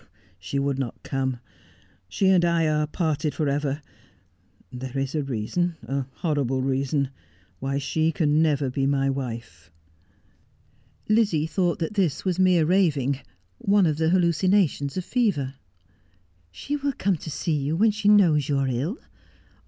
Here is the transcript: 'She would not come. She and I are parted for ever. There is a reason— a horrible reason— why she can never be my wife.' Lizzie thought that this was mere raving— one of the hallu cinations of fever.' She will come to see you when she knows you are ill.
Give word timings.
'She 0.39 0.57
would 0.57 0.79
not 0.79 1.03
come. 1.03 1.37
She 2.09 2.29
and 2.29 2.43
I 2.43 2.67
are 2.67 2.87
parted 2.87 3.35
for 3.35 3.47
ever. 3.47 3.83
There 4.71 4.97
is 4.97 5.13
a 5.13 5.21
reason— 5.21 5.77
a 5.83 6.07
horrible 6.11 6.63
reason— 6.63 7.11
why 7.59 7.77
she 7.77 8.11
can 8.11 8.41
never 8.41 8.71
be 8.71 8.87
my 8.87 9.11
wife.' 9.11 9.71
Lizzie 11.07 11.45
thought 11.45 11.77
that 11.77 11.93
this 11.93 12.25
was 12.25 12.39
mere 12.39 12.65
raving— 12.65 13.19
one 13.59 13.85
of 13.85 13.97
the 13.97 14.09
hallu 14.09 14.33
cinations 14.33 14.97
of 14.97 15.05
fever.' 15.05 15.53
She 16.51 16.75
will 16.77 16.93
come 16.93 17.17
to 17.17 17.29
see 17.29 17.55
you 17.57 17.75
when 17.75 17.91
she 17.91 18.07
knows 18.09 18.49
you 18.49 18.57
are 18.57 18.67
ill. 18.67 18.97